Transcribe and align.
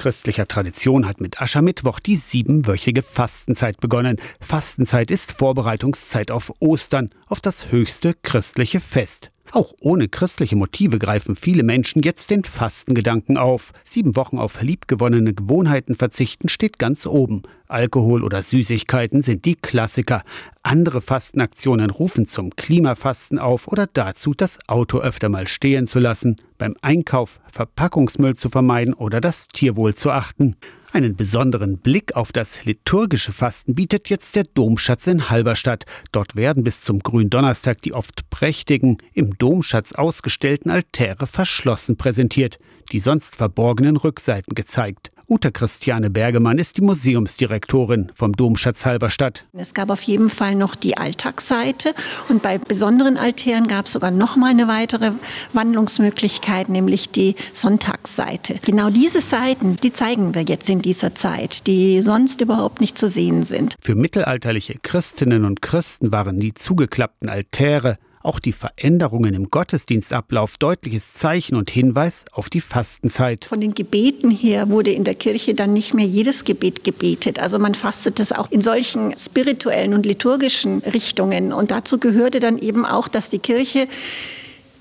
christlicher 0.00 0.48
Tradition 0.48 1.06
hat 1.06 1.20
mit 1.20 1.42
Aschermittwoch 1.42 2.00
die 2.00 2.16
siebenwöchige 2.16 3.02
Fastenzeit 3.02 3.80
begonnen. 3.80 4.16
Fastenzeit 4.40 5.10
ist 5.10 5.30
Vorbereitungszeit 5.30 6.30
auf 6.30 6.50
Ostern, 6.58 7.10
auf 7.26 7.42
das 7.42 7.70
höchste 7.70 8.14
christliche 8.14 8.80
Fest. 8.80 9.30
Auch 9.52 9.72
ohne 9.80 10.08
christliche 10.08 10.54
Motive 10.54 11.00
greifen 11.00 11.34
viele 11.34 11.64
Menschen 11.64 12.02
jetzt 12.02 12.30
den 12.30 12.44
Fastengedanken 12.44 13.36
auf. 13.36 13.72
Sieben 13.84 14.14
Wochen 14.14 14.38
auf 14.38 14.62
liebgewonnene 14.62 15.34
Gewohnheiten 15.34 15.96
verzichten 15.96 16.48
steht 16.48 16.78
ganz 16.78 17.04
oben. 17.04 17.42
Alkohol 17.66 18.22
oder 18.22 18.44
Süßigkeiten 18.44 19.22
sind 19.22 19.44
die 19.44 19.56
Klassiker. 19.56 20.22
Andere 20.62 21.00
Fastenaktionen 21.00 21.90
rufen 21.90 22.26
zum 22.26 22.54
Klimafasten 22.54 23.40
auf 23.40 23.66
oder 23.66 23.88
dazu, 23.92 24.34
das 24.34 24.60
Auto 24.68 24.98
öfter 24.98 25.28
mal 25.28 25.48
stehen 25.48 25.88
zu 25.88 25.98
lassen, 25.98 26.36
beim 26.56 26.76
Einkauf 26.80 27.40
Verpackungsmüll 27.52 28.36
zu 28.36 28.50
vermeiden 28.50 28.94
oder 28.94 29.20
das 29.20 29.48
Tierwohl 29.48 29.94
zu 29.94 30.10
achten. 30.10 30.56
Einen 30.92 31.14
besonderen 31.14 31.78
Blick 31.78 32.16
auf 32.16 32.32
das 32.32 32.64
liturgische 32.64 33.30
Fasten 33.30 33.76
bietet 33.76 34.08
jetzt 34.08 34.34
der 34.34 34.42
Domschatz 34.42 35.06
in 35.06 35.30
Halberstadt. 35.30 35.84
Dort 36.10 36.34
werden 36.34 36.64
bis 36.64 36.82
zum 36.82 36.98
Gründonnerstag 36.98 37.80
die 37.82 37.94
oft 37.94 38.28
prächtigen, 38.28 38.98
im 39.14 39.38
Domschatz 39.38 39.92
ausgestellten 39.92 40.68
Altäre 40.68 41.28
verschlossen 41.28 41.96
präsentiert, 41.96 42.58
die 42.90 42.98
sonst 42.98 43.36
verborgenen 43.36 43.96
Rückseiten 43.96 44.56
gezeigt. 44.56 45.12
Uta 45.30 45.52
Christiane 45.52 46.10
Bergemann 46.10 46.58
ist 46.58 46.76
die 46.76 46.80
Museumsdirektorin 46.80 48.10
vom 48.12 48.32
Domschatz 48.32 48.84
Halberstadt. 48.84 49.44
Es 49.52 49.74
gab 49.74 49.90
auf 49.90 50.02
jeden 50.02 50.28
Fall 50.28 50.56
noch 50.56 50.74
die 50.74 50.98
Alltagsseite 50.98 51.94
und 52.28 52.42
bei 52.42 52.58
besonderen 52.58 53.16
Altären 53.16 53.68
gab 53.68 53.86
es 53.86 53.92
sogar 53.92 54.10
noch 54.10 54.34
mal 54.34 54.50
eine 54.50 54.66
weitere 54.66 55.12
Wandlungsmöglichkeit, 55.52 56.68
nämlich 56.68 57.10
die 57.10 57.36
Sonntagsseite. 57.52 58.58
Genau 58.66 58.90
diese 58.90 59.20
Seiten, 59.20 59.76
die 59.76 59.92
zeigen 59.92 60.34
wir 60.34 60.42
jetzt 60.42 60.68
in 60.68 60.82
dieser 60.82 61.14
Zeit, 61.14 61.68
die 61.68 62.00
sonst 62.00 62.40
überhaupt 62.40 62.80
nicht 62.80 62.98
zu 62.98 63.08
sehen 63.08 63.44
sind. 63.44 63.76
Für 63.80 63.94
mittelalterliche 63.94 64.80
Christinnen 64.82 65.44
und 65.44 65.62
Christen 65.62 66.10
waren 66.10 66.40
die 66.40 66.54
zugeklappten 66.54 67.28
Altäre 67.28 67.98
auch 68.22 68.38
die 68.38 68.52
Veränderungen 68.52 69.34
im 69.34 69.50
Gottesdienstablauf 69.50 70.58
deutliches 70.58 71.14
Zeichen 71.14 71.56
und 71.56 71.70
Hinweis 71.70 72.24
auf 72.32 72.50
die 72.50 72.60
Fastenzeit. 72.60 73.46
Von 73.46 73.60
den 73.60 73.74
Gebeten 73.74 74.30
her 74.30 74.68
wurde 74.68 74.90
in 74.90 75.04
der 75.04 75.14
Kirche 75.14 75.54
dann 75.54 75.72
nicht 75.72 75.94
mehr 75.94 76.06
jedes 76.06 76.44
Gebet 76.44 76.84
gebetet. 76.84 77.38
Also 77.38 77.58
man 77.58 77.74
fastet 77.74 78.20
es 78.20 78.32
auch 78.32 78.50
in 78.50 78.60
solchen 78.60 79.18
spirituellen 79.18 79.94
und 79.94 80.04
liturgischen 80.04 80.80
Richtungen. 80.80 81.52
Und 81.52 81.70
dazu 81.70 81.98
gehörte 81.98 82.40
dann 82.40 82.58
eben 82.58 82.84
auch, 82.84 83.08
dass 83.08 83.30
die 83.30 83.38
Kirche 83.38 83.88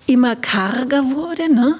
immer 0.05 0.35
karger 0.35 1.03
wurde. 1.11 1.53
Ne? 1.53 1.75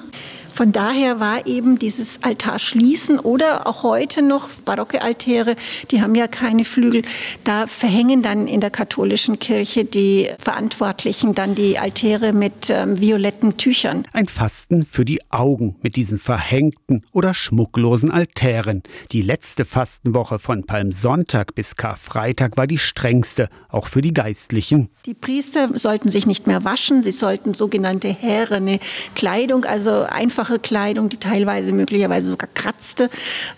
Von 0.54 0.72
daher 0.72 1.20
war 1.20 1.46
eben 1.46 1.78
dieses 1.78 2.22
Altarschließen 2.22 3.18
oder 3.18 3.66
auch 3.66 3.82
heute 3.82 4.22
noch 4.22 4.48
barocke 4.64 5.02
Altäre, 5.02 5.56
die 5.90 6.02
haben 6.02 6.14
ja 6.14 6.26
keine 6.26 6.64
Flügel, 6.64 7.02
da 7.44 7.66
verhängen 7.66 8.22
dann 8.22 8.46
in 8.46 8.60
der 8.60 8.70
katholischen 8.70 9.38
Kirche 9.38 9.84
die 9.84 10.28
Verantwortlichen 10.38 11.34
dann 11.34 11.54
die 11.54 11.78
Altäre 11.78 12.32
mit 12.32 12.70
ähm, 12.70 13.00
violetten 13.00 13.56
Tüchern. 13.56 14.04
Ein 14.12 14.28
Fasten 14.28 14.86
für 14.86 15.04
die 15.04 15.20
Augen 15.30 15.76
mit 15.82 15.96
diesen 15.96 16.18
verhängten 16.18 17.02
oder 17.12 17.34
schmucklosen 17.34 18.10
Altären. 18.10 18.82
Die 19.12 19.22
letzte 19.22 19.64
Fastenwoche 19.64 20.38
von 20.38 20.64
Palmsonntag 20.64 21.54
bis 21.54 21.76
Karfreitag 21.76 22.56
war 22.56 22.66
die 22.66 22.78
strengste, 22.78 23.48
auch 23.68 23.86
für 23.86 24.02
die 24.02 24.14
Geistlichen. 24.14 24.88
Die 25.06 25.14
Priester 25.14 25.70
sollten 25.78 26.08
sich 26.08 26.26
nicht 26.26 26.46
mehr 26.46 26.64
waschen, 26.64 27.02
sie 27.02 27.12
sollten 27.12 27.54
sogenannte 27.54 28.08
härene 28.08 28.80
Kleidung, 29.14 29.64
also 29.64 30.02
einfach 30.02 30.39
einfache 30.40 30.58
Kleidung, 30.58 31.10
die 31.10 31.18
teilweise 31.18 31.72
möglicherweise 31.72 32.30
sogar 32.30 32.48
kratzte, 32.54 33.10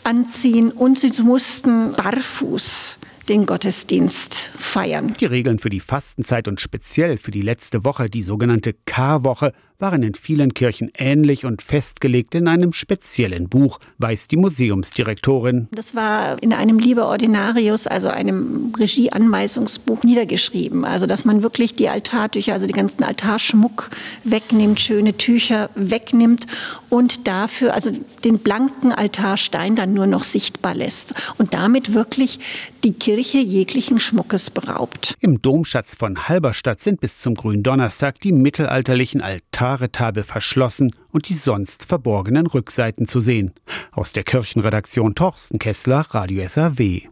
anziehen. 0.02 0.72
Und 0.72 0.98
sie 0.98 1.22
mussten 1.22 1.92
barfuß 1.92 2.98
den 3.28 3.46
Gottesdienst 3.46 4.50
feiern. 4.56 5.14
Die 5.20 5.26
Regeln 5.26 5.58
für 5.58 5.70
die 5.70 5.80
Fastenzeit 5.80 6.48
und 6.48 6.60
speziell 6.60 7.18
für 7.18 7.30
die 7.30 7.42
letzte 7.42 7.84
Woche, 7.84 8.10
die 8.10 8.22
sogenannte 8.22 8.74
Karwoche, 8.86 9.52
waren 9.82 10.04
in 10.04 10.14
vielen 10.14 10.54
Kirchen 10.54 10.92
ähnlich 10.96 11.44
und 11.44 11.60
festgelegt 11.60 12.36
in 12.36 12.46
einem 12.46 12.72
speziellen 12.72 13.48
Buch, 13.48 13.80
weiß 13.98 14.28
die 14.28 14.36
Museumsdirektorin. 14.36 15.66
Das 15.72 15.94
war 15.96 16.40
in 16.40 16.52
einem 16.52 16.78
Liber 16.78 17.08
Ordinarius, 17.08 17.88
also 17.88 18.08
einem 18.08 18.72
Regieanweisungsbuch, 18.78 20.04
niedergeschrieben. 20.04 20.84
Also, 20.84 21.06
dass 21.06 21.24
man 21.24 21.42
wirklich 21.42 21.74
die 21.74 21.88
Altartücher, 21.88 22.54
also 22.54 22.66
den 22.66 22.76
ganzen 22.76 23.02
Altarschmuck 23.02 23.90
wegnimmt, 24.22 24.80
schöne 24.80 25.16
Tücher 25.16 25.68
wegnimmt 25.74 26.46
und 26.88 27.26
dafür, 27.26 27.74
also 27.74 27.90
den 28.24 28.38
blanken 28.38 28.92
Altarstein 28.92 29.74
dann 29.74 29.92
nur 29.92 30.06
noch 30.06 30.22
sichtbar 30.22 30.76
lässt 30.76 31.14
und 31.38 31.54
damit 31.54 31.92
wirklich 31.92 32.38
die 32.84 32.92
Kirche 32.92 33.38
jeglichen 33.38 33.98
Schmuckes 33.98 34.50
beraubt. 34.50 35.14
Im 35.20 35.40
Domschatz 35.40 35.94
von 35.94 36.28
Halberstadt 36.28 36.80
sind 36.80 37.00
bis 37.00 37.20
zum 37.20 37.34
Gründonnerstag 37.34 38.18
die 38.20 38.32
mittelalterlichen 38.32 39.20
Altar 39.20 39.62
Altaretafel 39.62 40.24
verschlossen 40.24 40.92
und 41.12 41.28
die 41.28 41.34
sonst 41.34 41.84
verborgenen 41.84 42.46
Rückseiten 42.46 43.06
zu 43.06 43.20
sehen. 43.20 43.52
Aus 43.92 44.12
der 44.12 44.24
Kirchenredaktion 44.24 45.14
Torsten 45.14 45.58
Kessler, 45.58 46.04
Radio 46.10 46.46
SAW. 46.46 47.00